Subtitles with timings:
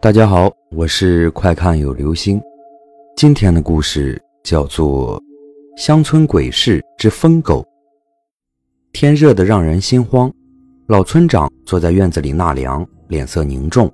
[0.00, 2.40] 大家好，我是快看有流星。
[3.16, 5.20] 今天的故事叫做
[5.76, 7.62] 《乡村鬼市之疯狗》。
[8.92, 10.32] 天热得让人心慌，
[10.86, 13.92] 老村长坐在院子里纳凉，脸色凝重。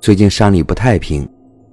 [0.00, 1.28] 最近山里不太平，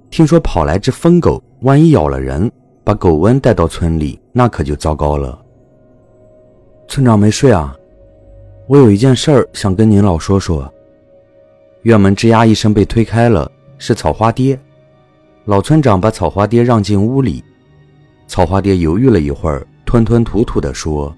[0.08, 2.48] 听说跑来只疯狗，万一咬了人，
[2.84, 5.36] 把狗瘟带到村里，那可就糟糕了。
[6.86, 7.76] 村长没睡啊？
[8.68, 10.72] 我有一件事儿想跟您老说说。
[11.82, 14.58] 院门吱呀一声被推开了，是草花爹。
[15.46, 17.42] 老村长把草花爹让进屋里。
[18.28, 21.12] 草花爹犹豫了一会儿，吞吞吐吐地说：“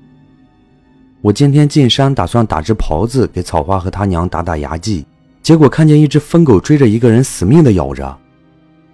[1.20, 5.06] 我今天进山，打算打只狍子给草花和他娘打打牙祭，
[5.42, 8.17] 结果看见一只疯狗追着一个人死命地咬着，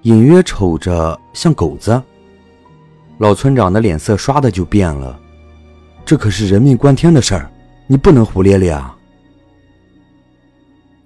[0.03, 2.03] 隐约瞅着像狗子。”
[3.19, 5.19] 老村长的脸色唰的就变了。
[6.05, 7.49] 这可是人命关天的事儿，
[7.87, 8.97] 你不能胡咧咧啊！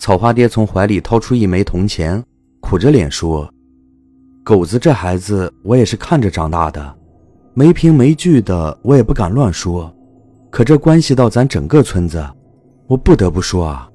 [0.05, 2.23] 草花爹从怀里掏出一枚铜钱，
[2.61, 3.51] 苦着脸说
[4.45, 6.95] ：“狗子这孩子，我也是看着长大的，
[7.55, 9.91] 没凭没据的，我也不敢乱说。
[10.51, 12.23] 可这关系到咱整个村子，
[12.87, 13.89] 我不得不说啊。”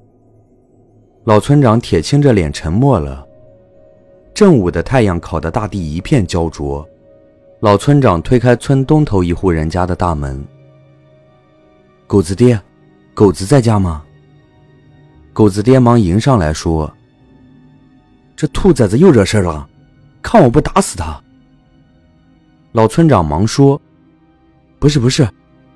[1.26, 3.24] 老村长铁青着脸沉默了。
[4.34, 6.84] 正午的太阳烤得大地一片焦灼。
[7.60, 10.44] 老村长推开村东头一户人家的大门
[12.08, 12.60] ：“狗子爹，
[13.14, 14.02] 狗子在家吗？”
[15.32, 16.92] 狗子爹忙迎上来说
[18.36, 19.68] ：“这兔崽子又惹事了，
[20.20, 21.20] 看我不打死他！”
[22.72, 23.80] 老村长忙说
[24.78, 25.28] ：“不是不是，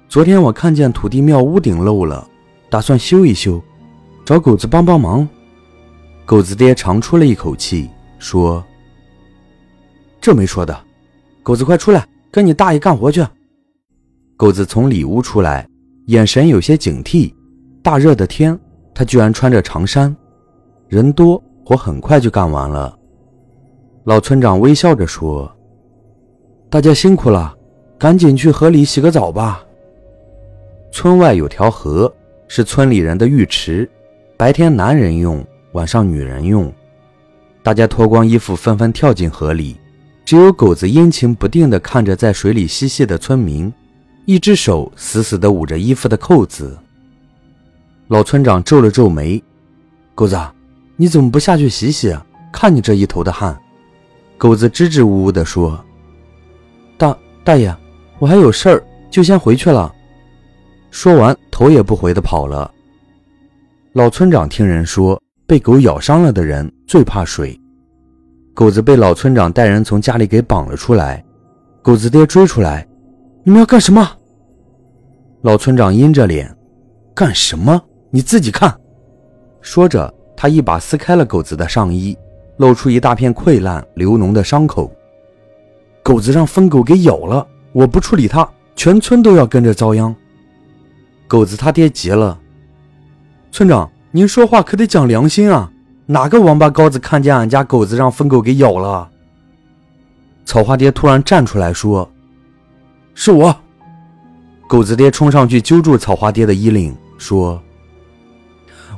[0.08, 2.27] 昨天我看见土地庙屋顶漏了，
[2.69, 3.62] 打算修一修，
[4.24, 5.27] 找狗子帮帮忙。”
[6.27, 8.64] 狗子爹长出了一口气，说
[10.20, 10.84] ：“这没说的，
[11.42, 13.24] 狗子快出来，跟你大爷干活去。”
[14.36, 15.68] 狗子从里屋出来，
[16.06, 17.33] 眼神有些警惕。
[17.83, 18.58] 大热的天。
[18.95, 20.14] 他居然穿着长衫，
[20.89, 22.97] 人多活很快就干完了。
[24.05, 25.51] 老村长微笑着说
[26.70, 27.55] ：“大家辛苦了，
[27.98, 29.64] 赶紧去河里洗个澡吧。”
[30.92, 32.13] 村外有条河，
[32.46, 33.91] 是村里人的浴池，
[34.36, 36.73] 白天男人用，晚上女人用。
[37.63, 39.77] 大家脱光衣服，纷纷跳进河里，
[40.24, 43.73] 只有狗子阴晴不定地看着在水里嬉戏的村民，
[44.27, 46.79] 一只手死死地捂着衣服的扣子。
[48.09, 49.42] 老村长皱了皱眉
[50.15, 50.39] ：“狗子，
[50.97, 52.15] 你怎么不下去洗洗？
[52.53, 53.59] 看你这一头的汗。”
[54.37, 55.83] 狗子支支吾吾地说
[56.98, 57.75] ：“大大爷，
[58.19, 59.92] 我还有事儿，就先回去了。”
[60.91, 62.70] 说完，头也不回地跑了。
[63.95, 67.59] 老村长听人说，被狗咬伤了的人最怕水。
[68.53, 71.25] 狗子被老村长带人从家里给绑了出来。
[71.83, 72.86] 狗子爹追出来
[73.45, 74.09] ：“你们要干什么？”
[75.42, 76.55] 老村长阴着脸
[77.15, 77.81] ：“干什么？”
[78.14, 78.73] 你自己看，
[79.61, 82.17] 说着，他一把撕开了狗子的上衣，
[82.58, 84.89] 露出一大片溃烂流脓的伤口。
[86.01, 90.14] 狗子让疯狗给咬了，我不处理他，全村都要跟着遭殃。
[91.27, 92.39] 狗子他爹急了
[93.51, 95.73] ：“村长，您说话可得讲良心啊！
[96.07, 99.11] 哪个王八羔子看见俺家狗子让疯狗给咬了？”
[100.47, 102.08] 草花爹突然站出来说
[103.13, 103.57] ：“是我。”
[104.69, 107.61] 狗子爹冲上去揪住草花爹的衣领，说。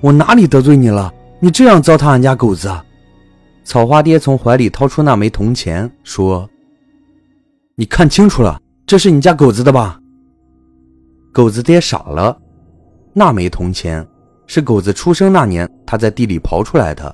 [0.06, 1.12] 我哪里得罪你了？
[1.40, 2.72] 你这样糟蹋俺家狗子！
[3.64, 6.48] 草花爹从怀里掏出那枚铜钱，说
[7.74, 9.98] ：“你看清楚了，这是你家狗子的吧？”
[11.34, 12.38] 狗子爹傻了。
[13.14, 14.06] 那枚铜钱
[14.46, 17.12] 是狗子出生那年他在地里刨出来的，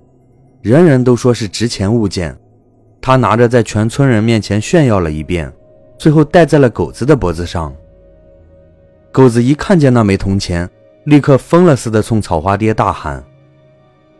[0.60, 2.38] 人人都说是值钱物件。
[3.00, 5.50] 他拿着在全村人面前炫耀了一遍，
[5.98, 7.74] 最后戴在了狗子的脖子上。
[9.10, 10.68] 狗子一看见那枚铜钱。
[11.04, 13.22] 立刻疯了似的冲草花爹大喊：“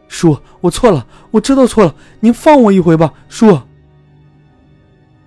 [0.09, 3.59] 叔，我错了，我知道错了，您放我一回吧，叔。”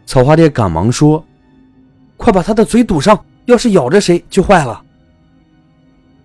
[0.05, 1.25] 草花爹赶忙说
[2.17, 4.81] ：“快把他的嘴堵上，要是咬着谁就坏了。”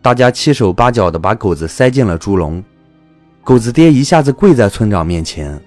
[0.03, 2.63] 大家七手八脚的把狗子塞进了猪笼，
[3.45, 5.61] 狗子爹一下子跪在村长面前：“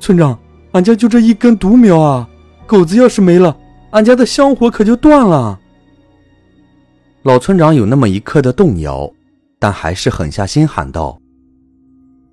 [0.00, 0.38] 村长，
[0.72, 2.28] 俺家就这一根独苗啊，
[2.66, 3.56] 狗子要是没了，
[3.90, 5.58] 俺家的香火可就断了。”
[7.26, 9.12] 老村长有那么一刻的动摇，
[9.58, 11.20] 但还是狠下心喊道：“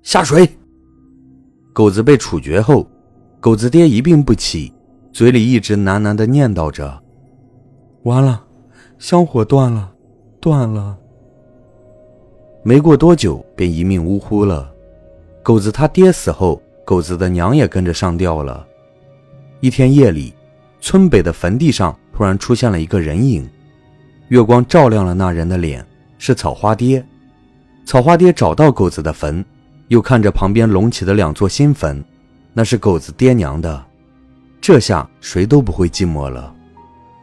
[0.04, 0.48] 下水！”
[1.74, 2.88] 狗子被处决后，
[3.40, 4.72] 狗子爹一病不起，
[5.12, 7.02] 嘴里一直喃喃地念叨着
[8.06, 8.40] ：“完了，
[8.96, 9.92] 香火断了，
[10.38, 10.96] 断了。”
[12.62, 14.72] 没过多久，便一命呜呼了。
[15.42, 18.64] 狗子他爹死后，狗子的娘也跟着上吊了。
[19.58, 20.32] 一天夜里，
[20.80, 23.44] 村北的坟地上突然出现了一个人影。
[24.28, 25.84] 月光照亮了那人的脸，
[26.18, 27.04] 是草花爹。
[27.84, 29.44] 草花爹找到狗子的坟，
[29.88, 32.02] 又看着旁边隆起的两座新坟，
[32.52, 33.84] 那是狗子爹娘的。
[34.60, 36.54] 这下谁都不会寂寞了。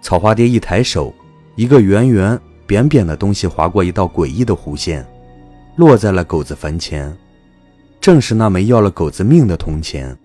[0.01, 1.11] 草花爹一抬手，
[1.55, 5.03] 一个圆圆扁扁的东西划过一道诡异的弧线，
[5.75, 7.11] 落在了狗子坟前，
[7.99, 10.15] 正是那枚要了狗子命的铜钱。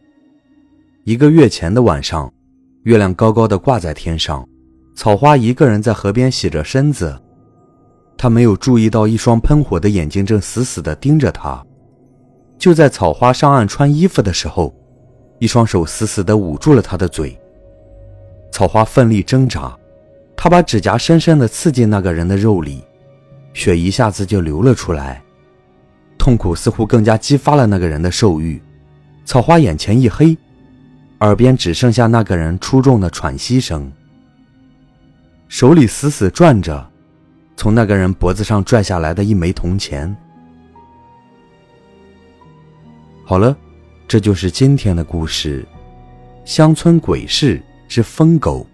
[1.05, 2.31] 一个月前的晚上，
[2.83, 4.47] 月亮高高的挂在天上，
[4.97, 7.17] 草花一个人在河边洗着身子，
[8.17, 11.63] 他没有注意到一双喷火的眼睛正死死地盯着他。
[12.59, 14.75] 就在草花上岸穿衣服的时候。
[15.39, 17.39] 一双手死死地捂住了他的嘴。
[18.51, 19.77] 草花奋力挣扎，
[20.35, 22.83] 他把指甲深深地刺进那个人的肉里，
[23.53, 25.23] 血一下子就流了出来。
[26.17, 28.59] 痛苦似乎更加激发了那个人的兽欲。
[29.27, 30.35] 草花眼前一黑，
[31.21, 33.93] 耳边只剩下那个人出众的喘息声。
[35.49, 36.91] 手里死死攥着
[37.57, 40.15] 从那个人脖子上拽下来的一枚铜钱。
[43.25, 43.57] 好了。
[44.09, 45.63] 这就是今天的故事，
[46.45, 48.65] 《乡村鬼市之疯狗》。